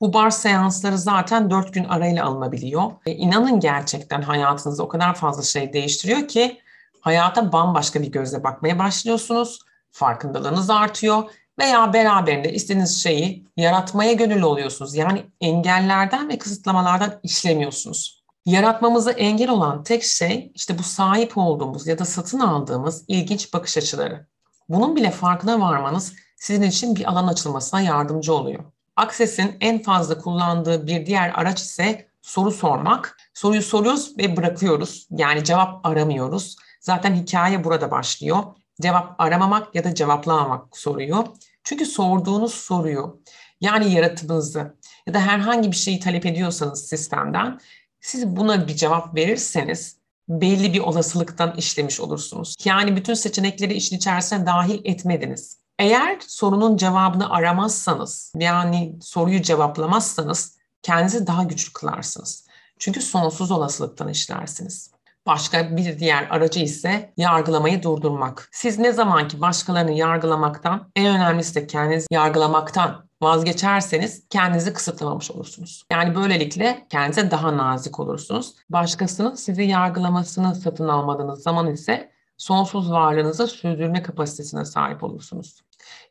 Bu 0.00 0.12
bar 0.12 0.30
seansları 0.30 0.98
zaten 0.98 1.50
dört 1.50 1.74
gün 1.74 1.84
arayla 1.84 2.24
alınabiliyor. 2.24 2.92
E, 3.06 3.12
inanın 3.12 3.60
gerçekten 3.60 4.22
hayatınızda 4.22 4.82
o 4.82 4.88
kadar 4.88 5.14
fazla 5.14 5.42
şey 5.42 5.72
değiştiriyor 5.72 6.28
ki 6.28 6.60
hayata 7.00 7.52
bambaşka 7.52 8.02
bir 8.02 8.12
gözle 8.12 8.44
bakmaya 8.44 8.78
başlıyorsunuz. 8.78 9.58
Farkındalığınız 9.90 10.70
artıyor 10.70 11.30
veya 11.58 11.92
beraberinde 11.92 12.52
istediğiniz 12.52 13.02
şeyi 13.02 13.46
yaratmaya 13.56 14.12
gönüllü 14.12 14.44
oluyorsunuz. 14.44 14.94
Yani 14.94 15.24
engellerden 15.40 16.28
ve 16.28 16.38
kısıtlamalardan 16.38 17.20
işlemiyorsunuz. 17.22 18.22
Yaratmamıza 18.46 19.10
engel 19.10 19.50
olan 19.50 19.82
tek 19.82 20.02
şey 20.02 20.52
işte 20.54 20.78
bu 20.78 20.82
sahip 20.82 21.38
olduğumuz 21.38 21.86
ya 21.86 21.98
da 21.98 22.04
satın 22.04 22.40
aldığımız 22.40 23.04
ilginç 23.08 23.54
bakış 23.54 23.78
açıları. 23.78 24.26
Bunun 24.68 24.96
bile 24.96 25.10
farkına 25.10 25.60
varmanız 25.60 26.12
sizin 26.36 26.62
için 26.62 26.96
bir 26.96 27.10
alan 27.10 27.26
açılmasına 27.26 27.80
yardımcı 27.80 28.34
oluyor. 28.34 28.64
Access'in 28.96 29.56
en 29.60 29.82
fazla 29.82 30.18
kullandığı 30.18 30.86
bir 30.86 31.06
diğer 31.06 31.32
araç 31.34 31.60
ise 31.60 32.08
soru 32.22 32.50
sormak. 32.50 33.16
Soruyu 33.34 33.62
soruyoruz 33.62 34.18
ve 34.18 34.36
bırakıyoruz. 34.36 35.08
Yani 35.10 35.44
cevap 35.44 35.86
aramıyoruz. 35.86 36.56
Zaten 36.80 37.14
hikaye 37.14 37.64
burada 37.64 37.90
başlıyor. 37.90 38.38
Cevap 38.82 39.20
aramamak 39.20 39.74
ya 39.74 39.84
da 39.84 39.94
cevaplamamak 39.94 40.76
soruyu. 40.76 41.24
Çünkü 41.68 41.86
sorduğunuz 41.86 42.54
soruyu 42.54 43.22
yani 43.60 43.92
yaratımınızı 43.92 44.76
ya 45.06 45.14
da 45.14 45.20
herhangi 45.20 45.70
bir 45.70 45.76
şeyi 45.76 46.00
talep 46.00 46.26
ediyorsanız 46.26 46.86
sistemden 46.86 47.60
siz 48.00 48.26
buna 48.26 48.68
bir 48.68 48.76
cevap 48.76 49.14
verirseniz 49.14 49.96
belli 50.28 50.72
bir 50.72 50.80
olasılıktan 50.80 51.56
işlemiş 51.56 52.00
olursunuz. 52.00 52.56
Yani 52.64 52.96
bütün 52.96 53.14
seçenekleri 53.14 53.74
işin 53.74 53.96
içerisine 53.96 54.46
dahil 54.46 54.80
etmediniz. 54.84 55.58
Eğer 55.78 56.18
sorunun 56.20 56.76
cevabını 56.76 57.30
aramazsanız 57.30 58.32
yani 58.36 58.96
soruyu 59.00 59.42
cevaplamazsanız 59.42 60.58
kendinizi 60.82 61.26
daha 61.26 61.42
güçlü 61.42 61.72
kılarsınız. 61.72 62.46
Çünkü 62.78 63.02
sonsuz 63.02 63.50
olasılıktan 63.50 64.08
işlersiniz. 64.08 64.90
Başka 65.28 65.76
bir 65.76 65.98
diğer 65.98 66.26
aracı 66.30 66.60
ise 66.60 67.12
yargılamayı 67.16 67.82
durdurmak. 67.82 68.48
Siz 68.52 68.78
ne 68.78 68.92
zaman 68.92 69.28
ki 69.28 69.40
başkalarını 69.40 69.92
yargılamaktan, 69.92 70.90
en 70.96 71.06
önemlisi 71.16 71.54
de 71.54 71.66
kendinizi 71.66 72.06
yargılamaktan 72.10 73.08
vazgeçerseniz 73.22 74.28
kendinizi 74.30 74.72
kısıtlamamış 74.72 75.30
olursunuz. 75.30 75.82
Yani 75.92 76.14
böylelikle 76.14 76.86
kendinize 76.90 77.30
daha 77.30 77.56
nazik 77.56 78.00
olursunuz. 78.00 78.54
Başkasının 78.70 79.34
sizi 79.34 79.62
yargılamasını 79.62 80.54
satın 80.54 80.88
almadığınız 80.88 81.42
zaman 81.42 81.72
ise 81.72 82.10
sonsuz 82.36 82.90
varlığınızı 82.90 83.46
sürdürme 83.46 84.02
kapasitesine 84.02 84.64
sahip 84.64 85.04
olursunuz. 85.04 85.62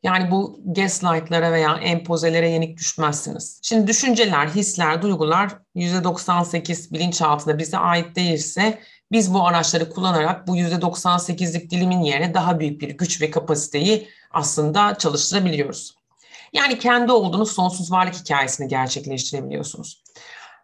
Yani 0.04 0.32
bu 0.32 0.60
gaslight'lara 0.66 1.52
veya 1.52 1.74
empozelere 1.76 2.50
yenik 2.50 2.78
düşmezsiniz. 2.78 3.60
Şimdi 3.64 3.88
düşünceler, 3.88 4.48
hisler, 4.48 5.02
duygular 5.02 5.52
%98 5.76 6.94
bilinçaltında 6.94 7.58
bize 7.58 7.78
ait 7.78 8.16
değilse 8.16 8.80
biz 9.12 9.34
bu 9.34 9.48
araçları 9.48 9.90
kullanarak 9.90 10.48
bu 10.48 10.58
%98'lik 10.58 11.72
dilimin 11.72 12.02
yerine 12.02 12.34
daha 12.34 12.60
büyük 12.60 12.82
bir 12.82 12.90
güç 12.90 13.22
ve 13.22 13.32
kapasiteyi 13.32 14.08
aslında 14.32 14.98
çalıştırabiliyoruz. 14.98 15.96
Yani 16.54 16.80
kendi 16.80 17.12
olduğunuz 17.12 17.52
sonsuz 17.52 17.92
varlık 17.92 18.16
hikayesini 18.16 18.68
gerçekleştirebiliyorsunuz. 18.68 20.04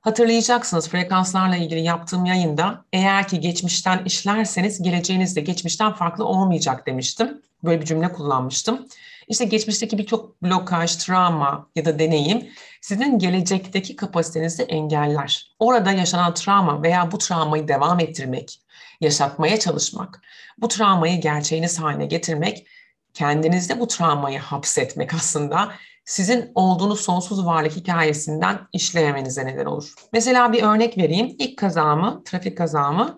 Hatırlayacaksınız 0.02 0.90
frekanslarla 0.90 1.56
ilgili 1.56 1.82
yaptığım 1.82 2.26
yayında 2.26 2.86
eğer 2.94 3.28
ki 3.28 3.40
geçmişten 3.40 4.06
işlerseniz 4.06 4.82
geleceğiniz 4.82 5.36
de 5.36 5.42
geçmişten 5.42 5.94
farklı 5.94 6.26
olmayacak 6.26 6.88
demiştim. 6.88 7.42
Böyle 7.64 7.82
bir 7.82 7.86
cümle 7.86 8.14
kullanmıştım. 8.14 8.88
İşte 9.28 9.46
geçmişteki 9.46 9.98
birçok 9.98 10.44
blokaj, 10.44 10.96
travma 10.96 11.70
ya 11.76 11.86
da 11.86 12.00
deneyim 12.00 12.48
sizin 12.82 13.20
gelecekteki 13.20 13.96
kapasitenizi 13.96 14.64
engeller. 14.64 15.56
Orada 15.60 15.92
yaşanan 15.92 16.34
travma 16.34 16.84
veya 16.84 17.12
bu 17.12 17.18
travmayı 17.18 17.68
devam 17.68 18.00
ettirmek, 18.00 18.62
yaşatmaya 19.02 19.60
çalışmak, 19.60 20.22
bu 20.58 20.68
travmayı 20.68 21.22
gerçeğiniz 21.22 21.80
haline 21.80 22.06
getirmek, 22.06 22.68
kendinizde 23.14 23.80
bu 23.80 23.88
travmayı 23.88 24.40
hapsetmek 24.40 25.14
aslında 25.14 25.72
sizin 26.06 26.52
olduğunuz 26.56 27.02
sonsuz 27.02 27.46
varlık 27.46 27.76
hikayesinden 27.76 28.60
işleyemenize 28.74 29.46
neden 29.46 29.66
olur. 29.66 29.94
Mesela 30.14 30.54
bir 30.54 30.64
örnek 30.64 30.98
vereyim. 30.98 31.36
İlk 31.40 31.58
kazamı, 31.58 32.24
trafik 32.24 32.58
kazamı 32.58 33.18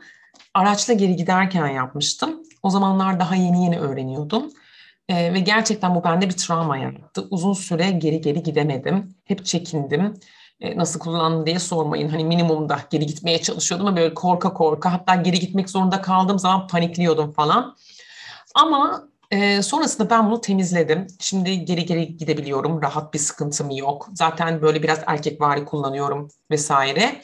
araçla 0.53 0.93
geri 0.93 1.15
giderken 1.15 1.67
yapmıştım. 1.67 2.43
O 2.63 2.69
zamanlar 2.69 3.19
daha 3.19 3.35
yeni 3.35 3.63
yeni 3.63 3.79
öğreniyordum. 3.79 4.51
E, 5.09 5.33
ve 5.33 5.39
gerçekten 5.39 5.95
bu 5.95 6.03
bende 6.03 6.29
bir 6.29 6.37
travma 6.37 6.77
yarattı. 6.77 7.27
Uzun 7.31 7.53
süre 7.53 7.91
geri 7.91 8.21
geri 8.21 8.43
gidemedim. 8.43 9.15
Hep 9.25 9.45
çekindim. 9.45 10.13
E, 10.59 10.77
nasıl 10.77 10.99
kullandım 10.99 11.45
diye 11.45 11.59
sormayın. 11.59 12.09
Hani 12.09 12.25
minimumda 12.25 12.79
geri 12.89 13.05
gitmeye 13.05 13.41
çalışıyordum 13.41 13.87
ama 13.87 13.97
böyle 13.97 14.13
korka 14.13 14.53
korka. 14.53 14.93
Hatta 14.93 15.15
geri 15.15 15.39
gitmek 15.39 15.69
zorunda 15.69 16.01
kaldığım 16.01 16.39
zaman 16.39 16.67
panikliyordum 16.67 17.31
falan. 17.31 17.75
Ama 18.55 19.07
e, 19.31 19.61
sonrasında 19.61 20.09
ben 20.09 20.25
bunu 20.27 20.41
temizledim. 20.41 21.07
Şimdi 21.19 21.65
geri 21.65 21.85
geri 21.85 22.17
gidebiliyorum. 22.17 22.81
Rahat 22.81 23.13
bir 23.13 23.19
sıkıntım 23.19 23.71
yok. 23.71 24.09
Zaten 24.13 24.61
böyle 24.61 24.83
biraz 24.83 24.99
erkek 25.07 25.41
vari 25.41 25.65
kullanıyorum 25.65 26.27
vesaire. 26.51 27.21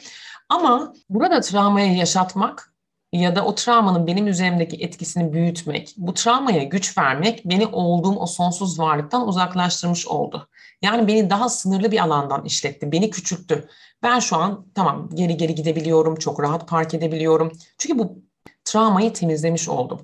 Ama 0.48 0.92
burada 1.08 1.40
travmayı 1.40 1.96
yaşatmak 1.96 2.71
ya 3.12 3.36
da 3.36 3.44
o 3.44 3.54
travmanın 3.54 4.06
benim 4.06 4.26
üzerimdeki 4.26 4.76
etkisini 4.76 5.32
büyütmek, 5.32 5.94
bu 5.96 6.14
travmaya 6.14 6.62
güç 6.62 6.98
vermek 6.98 7.42
beni 7.44 7.66
olduğum 7.66 8.16
o 8.16 8.26
sonsuz 8.26 8.78
varlıktan 8.78 9.28
uzaklaştırmış 9.28 10.06
oldu. 10.06 10.48
Yani 10.82 11.08
beni 11.08 11.30
daha 11.30 11.48
sınırlı 11.48 11.92
bir 11.92 11.98
alandan 11.98 12.44
işletti, 12.44 12.92
beni 12.92 13.10
küçülttü. 13.10 13.68
Ben 14.02 14.18
şu 14.18 14.36
an 14.36 14.66
tamam 14.74 15.08
geri 15.14 15.36
geri 15.36 15.54
gidebiliyorum, 15.54 16.16
çok 16.16 16.40
rahat 16.40 16.68
park 16.68 16.94
edebiliyorum. 16.94 17.52
Çünkü 17.78 17.98
bu 17.98 18.22
travmayı 18.64 19.12
temizlemiş 19.12 19.68
oldum. 19.68 20.00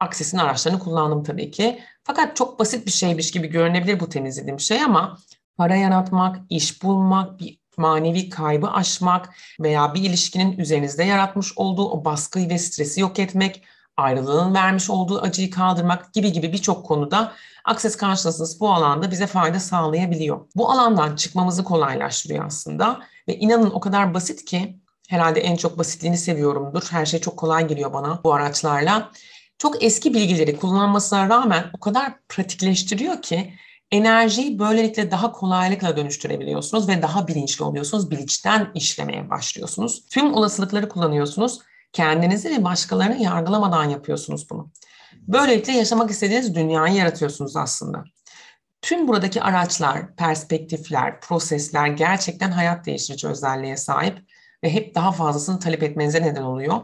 Akses'in 0.00 0.38
araçlarını 0.38 0.78
kullandım 0.78 1.22
tabii 1.22 1.50
ki. 1.50 1.78
Fakat 2.04 2.36
çok 2.36 2.58
basit 2.58 2.86
bir 2.86 2.90
şeymiş 2.90 3.30
gibi 3.30 3.46
görünebilir 3.46 4.00
bu 4.00 4.08
temizlediğim 4.08 4.60
şey 4.60 4.82
ama 4.82 5.18
para 5.56 5.76
yaratmak, 5.76 6.36
iş 6.50 6.82
bulmak, 6.82 7.40
bir 7.40 7.58
manevi 7.78 8.28
kaybı 8.28 8.70
aşmak 8.70 9.34
veya 9.60 9.94
bir 9.94 10.02
ilişkinin 10.02 10.58
üzerinizde 10.58 11.04
yaratmış 11.04 11.52
olduğu 11.56 11.90
o 11.90 12.04
baskıyı 12.04 12.48
ve 12.48 12.58
stresi 12.58 13.00
yok 13.00 13.18
etmek, 13.18 13.62
ayrılığın 13.96 14.54
vermiş 14.54 14.90
olduğu 14.90 15.20
acıyı 15.20 15.50
kaldırmak 15.50 16.12
gibi 16.12 16.32
gibi 16.32 16.52
birçok 16.52 16.86
konuda 16.86 17.32
Access 17.64 17.98
Consciousness 17.98 18.60
bu 18.60 18.72
alanda 18.72 19.10
bize 19.10 19.26
fayda 19.26 19.60
sağlayabiliyor. 19.60 20.40
Bu 20.56 20.70
alandan 20.70 21.16
çıkmamızı 21.16 21.64
kolaylaştırıyor 21.64 22.46
aslında 22.46 23.00
ve 23.28 23.36
inanın 23.36 23.70
o 23.70 23.80
kadar 23.80 24.14
basit 24.14 24.44
ki 24.44 24.78
herhalde 25.08 25.40
en 25.40 25.56
çok 25.56 25.78
basitliğini 25.78 26.18
seviyorumdur. 26.18 26.82
Her 26.90 27.06
şey 27.06 27.20
çok 27.20 27.36
kolay 27.36 27.68
geliyor 27.68 27.92
bana 27.92 28.20
bu 28.24 28.34
araçlarla. 28.34 29.10
Çok 29.58 29.82
eski 29.82 30.14
bilgileri 30.14 30.56
kullanmasına 30.56 31.28
rağmen 31.28 31.64
o 31.72 31.80
kadar 31.80 32.12
pratikleştiriyor 32.28 33.22
ki 33.22 33.54
enerjiyi 33.90 34.58
böylelikle 34.58 35.10
daha 35.10 35.32
kolaylıkla 35.32 35.96
dönüştürebiliyorsunuz 35.96 36.88
ve 36.88 37.02
daha 37.02 37.28
bilinçli 37.28 37.64
oluyorsunuz. 37.64 38.10
Bilinçten 38.10 38.70
işlemeye 38.74 39.30
başlıyorsunuz. 39.30 40.06
Tüm 40.10 40.34
olasılıkları 40.34 40.88
kullanıyorsunuz. 40.88 41.58
Kendinizi 41.92 42.50
ve 42.50 42.64
başkalarını 42.64 43.22
yargılamadan 43.22 43.84
yapıyorsunuz 43.84 44.50
bunu. 44.50 44.70
Böylelikle 45.28 45.72
yaşamak 45.72 46.10
istediğiniz 46.10 46.54
dünyayı 46.54 46.94
yaratıyorsunuz 46.94 47.56
aslında. 47.56 48.04
Tüm 48.82 49.08
buradaki 49.08 49.42
araçlar, 49.42 50.16
perspektifler, 50.16 51.20
prosesler 51.20 51.86
gerçekten 51.86 52.50
hayat 52.50 52.86
değiştirici 52.86 53.28
özelliğe 53.28 53.76
sahip 53.76 54.18
ve 54.64 54.72
hep 54.72 54.94
daha 54.94 55.12
fazlasını 55.12 55.58
talep 55.58 55.82
etmenize 55.82 56.22
neden 56.22 56.42
oluyor. 56.42 56.80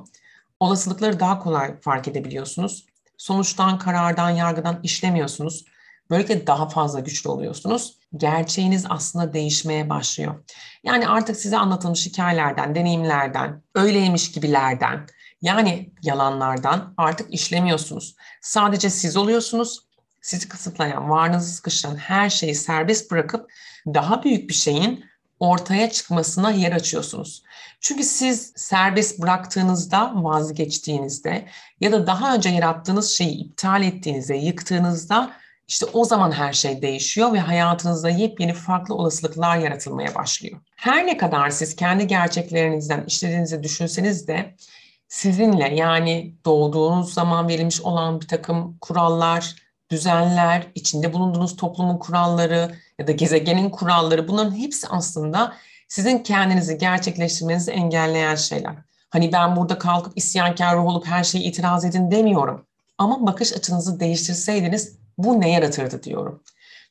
Olasılıkları 0.61 1.21
daha 1.21 1.38
kolay 1.38 1.80
fark 1.80 2.09
edebiliyorsunuz. 2.09 2.87
Sonuçtan, 3.16 3.78
karardan, 3.78 4.30
yargıdan 4.30 4.80
işlemiyorsunuz. 4.83 5.64
Böylelikle 6.11 6.47
daha 6.47 6.69
fazla 6.69 7.00
güçlü 7.00 7.31
oluyorsunuz. 7.31 7.97
Gerçeğiniz 8.17 8.87
aslında 8.88 9.33
değişmeye 9.33 9.90
başlıyor. 9.90 10.35
Yani 10.85 11.09
artık 11.09 11.37
size 11.37 11.57
anlatılmış 11.57 12.07
hikayelerden, 12.07 12.75
deneyimlerden, 12.75 13.62
öyleymiş 13.75 14.33
gibilerden, 14.33 15.07
yani 15.43 15.93
yalanlardan 16.02 16.95
artık 16.97 17.35
işlemiyorsunuz. 17.35 18.17
Sadece 18.40 18.90
siz 18.90 19.17
oluyorsunuz. 19.17 19.81
Sizi 20.23 20.49
kısıtlayan, 20.49 21.11
varlığınızı 21.11 21.52
sıkıştıran 21.52 21.97
her 21.97 22.31
şeyi 22.31 22.55
serbest 22.55 23.11
bırakıp 23.11 23.50
daha 23.87 24.23
büyük 24.23 24.49
bir 24.49 24.55
şeyin 24.55 25.05
ortaya 25.40 25.90
çıkmasına 25.90 26.50
yer 26.50 26.73
açıyorsunuz. 26.73 27.43
Çünkü 27.81 28.05
siz 28.05 28.52
serbest 28.57 29.23
bıraktığınızda, 29.23 30.12
vazgeçtiğinizde 30.14 31.49
ya 31.81 31.93
da 31.93 32.07
daha 32.07 32.35
önce 32.35 32.49
yarattığınız 32.49 33.11
şeyi 33.11 33.31
iptal 33.31 33.83
ettiğinizde, 33.83 34.37
yıktığınızda 34.37 35.31
işte 35.71 35.87
o 35.93 36.05
zaman 36.05 36.33
her 36.33 36.53
şey 36.53 36.83
değişiyor 36.83 37.33
ve 37.33 37.41
hayatınızda 37.41 38.11
yepyeni 38.11 38.55
farklı 38.55 38.95
olasılıklar 38.95 39.57
yaratılmaya 39.57 40.15
başlıyor. 40.15 40.61
Her 40.77 41.07
ne 41.07 41.17
kadar 41.17 41.50
siz 41.50 41.77
kendi 41.77 42.07
gerçeklerinizden 42.07 43.05
işlediğinizi 43.05 43.62
düşünseniz 43.62 44.29
de 44.29 44.55
sizinle 45.09 45.75
yani 45.75 46.35
doğduğunuz 46.45 47.15
zaman 47.15 47.49
verilmiş 47.49 47.81
olan 47.81 48.21
bir 48.21 48.29
takım 48.29 48.79
kurallar, 48.81 49.55
düzenler, 49.91 50.67
içinde 50.75 51.12
bulunduğunuz 51.12 51.57
toplumun 51.57 51.99
kuralları 51.99 52.75
ya 52.99 53.07
da 53.07 53.12
gezegenin 53.12 53.71
kuralları 53.71 54.29
bunların 54.29 54.57
hepsi 54.57 54.89
aslında 54.89 55.53
sizin 55.89 56.19
kendinizi 56.19 56.79
gerçekleştirmenizi 56.79 57.71
engelleyen 57.71 58.35
şeyler. 58.35 58.75
Hani 59.11 59.33
ben 59.33 59.57
burada 59.57 59.79
kalkıp 59.79 60.12
isyankar 60.17 60.77
ruh 60.77 60.85
olup 60.85 61.07
her 61.07 61.25
şeyi 61.25 61.45
itiraz 61.45 61.85
edin 61.85 62.11
demiyorum. 62.11 62.67
Ama 62.99 63.27
bakış 63.27 63.53
açınızı 63.53 64.00
değiştirseydiniz 64.00 65.00
bu 65.25 65.41
ne 65.41 65.50
yaratırdı 65.50 66.03
diyorum. 66.03 66.43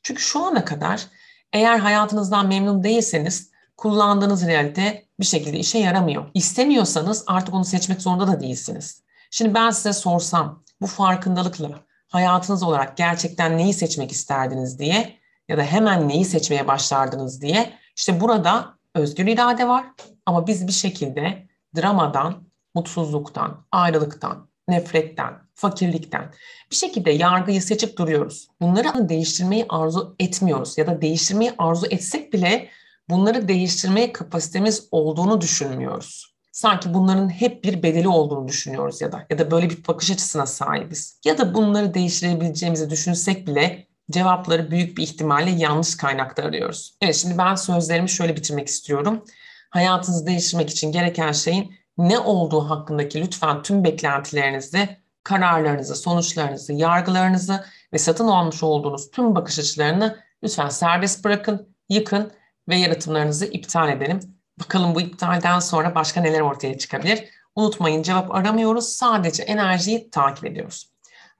Çünkü 0.02 0.22
şu 0.22 0.44
ana 0.44 0.64
kadar 0.64 1.06
eğer 1.52 1.78
hayatınızdan 1.78 2.48
memnun 2.48 2.84
değilseniz 2.84 3.50
kullandığınız 3.76 4.46
realite 4.46 5.06
bir 5.20 5.24
şekilde 5.24 5.58
işe 5.58 5.78
yaramıyor. 5.78 6.30
İstemiyorsanız 6.34 7.24
artık 7.26 7.54
onu 7.54 7.64
seçmek 7.64 8.02
zorunda 8.02 8.26
da 8.26 8.40
değilsiniz. 8.40 9.02
Şimdi 9.30 9.54
ben 9.54 9.70
size 9.70 9.92
sorsam 9.92 10.64
bu 10.80 10.86
farkındalıkla 10.86 11.70
hayatınız 12.08 12.62
olarak 12.62 12.96
gerçekten 12.96 13.58
neyi 13.58 13.74
seçmek 13.74 14.12
isterdiniz 14.12 14.78
diye 14.78 15.18
ya 15.48 15.58
da 15.58 15.62
hemen 15.62 16.08
neyi 16.08 16.24
seçmeye 16.24 16.68
başlardınız 16.68 17.42
diye 17.42 17.72
işte 17.96 18.20
burada 18.20 18.74
özgür 18.94 19.26
irade 19.26 19.68
var 19.68 19.84
ama 20.26 20.46
biz 20.46 20.66
bir 20.66 20.72
şekilde 20.72 21.48
dramadan, 21.76 22.48
mutsuzluktan, 22.74 23.66
ayrılıktan, 23.72 24.48
nefretten, 24.68 25.34
fakirlikten 25.60 26.32
bir 26.70 26.76
şekilde 26.76 27.10
yargıyı 27.10 27.62
seçip 27.62 27.98
duruyoruz. 27.98 28.48
Bunları 28.60 29.08
değiştirmeyi 29.08 29.66
arzu 29.68 30.16
etmiyoruz 30.18 30.78
ya 30.78 30.86
da 30.86 31.02
değiştirmeyi 31.02 31.52
arzu 31.58 31.86
etsek 31.90 32.32
bile 32.32 32.68
bunları 33.10 33.48
değiştirmeye 33.48 34.12
kapasitemiz 34.12 34.88
olduğunu 34.90 35.40
düşünmüyoruz. 35.40 36.34
Sanki 36.52 36.94
bunların 36.94 37.28
hep 37.28 37.64
bir 37.64 37.82
bedeli 37.82 38.08
olduğunu 38.08 38.48
düşünüyoruz 38.48 39.00
ya 39.00 39.12
da 39.12 39.26
ya 39.30 39.38
da 39.38 39.50
böyle 39.50 39.70
bir 39.70 39.86
bakış 39.88 40.10
açısına 40.10 40.46
sahibiz. 40.46 41.20
Ya 41.24 41.38
da 41.38 41.54
bunları 41.54 41.94
değiştirebileceğimizi 41.94 42.90
düşünsek 42.90 43.46
bile 43.46 43.86
cevapları 44.10 44.70
büyük 44.70 44.98
bir 44.98 45.02
ihtimalle 45.02 45.50
yanlış 45.50 45.96
kaynakta 45.96 46.42
arıyoruz. 46.42 46.96
Evet 47.00 47.14
şimdi 47.16 47.38
ben 47.38 47.54
sözlerimi 47.54 48.08
şöyle 48.08 48.36
bitirmek 48.36 48.68
istiyorum. 48.68 49.24
Hayatınızı 49.70 50.26
değiştirmek 50.26 50.70
için 50.70 50.92
gereken 50.92 51.32
şeyin 51.32 51.74
ne 51.98 52.18
olduğu 52.18 52.70
hakkındaki 52.70 53.20
lütfen 53.20 53.62
tüm 53.62 53.84
beklentilerinizi, 53.84 54.99
kararlarınızı, 55.24 55.94
sonuçlarınızı, 55.94 56.72
yargılarınızı 56.72 57.64
ve 57.92 57.98
satın 57.98 58.28
almış 58.28 58.62
olduğunuz 58.62 59.10
tüm 59.10 59.34
bakış 59.34 59.58
açılarını 59.58 60.18
lütfen 60.42 60.68
serbest 60.68 61.24
bırakın, 61.24 61.76
yıkın 61.88 62.32
ve 62.68 62.76
yaratımlarınızı 62.76 63.46
iptal 63.46 63.88
edelim. 63.88 64.20
Bakalım 64.60 64.94
bu 64.94 65.00
iptalden 65.00 65.58
sonra 65.58 65.94
başka 65.94 66.20
neler 66.20 66.40
ortaya 66.40 66.78
çıkabilir? 66.78 67.24
Unutmayın 67.56 68.02
cevap 68.02 68.34
aramıyoruz, 68.34 68.88
sadece 68.88 69.42
enerjiyi 69.42 70.10
takip 70.10 70.44
ediyoruz. 70.44 70.90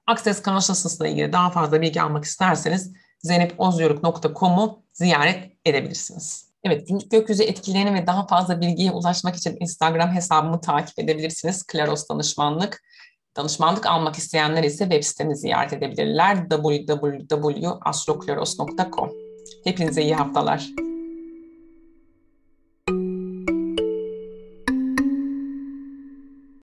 Access 0.07 0.43
Consciousness 0.43 1.01
ile 1.01 1.11
ilgili 1.11 1.33
daha 1.33 1.49
fazla 1.49 1.81
bilgi 1.81 2.01
almak 2.01 2.25
isterseniz 2.25 2.93
zeynepozyoruk.com'u 3.19 4.83
ziyaret 4.93 5.51
edebilirsiniz. 5.65 6.51
Evet, 6.63 6.87
günlük 6.87 7.11
gökyüzü 7.11 7.43
etkilerini 7.43 7.93
ve 7.93 8.07
daha 8.07 8.27
fazla 8.27 8.61
bilgiye 8.61 8.91
ulaşmak 8.91 9.35
için 9.35 9.57
Instagram 9.59 10.11
hesabımı 10.11 10.61
takip 10.61 10.99
edebilirsiniz. 10.99 11.63
Klaros 11.63 12.09
Danışmanlık. 12.09 12.83
Danışmanlık 13.35 13.85
almak 13.85 14.15
isteyenler 14.15 14.63
ise 14.63 14.83
web 14.83 15.03
sitemi 15.03 15.37
ziyaret 15.37 15.73
edebilirler. 15.73 16.49
www.astroklaros.com 16.49 19.11
Hepinize 19.63 20.01
iyi 20.01 20.15
haftalar. 20.15 20.69